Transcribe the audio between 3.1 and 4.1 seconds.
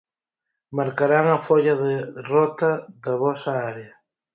vosa área.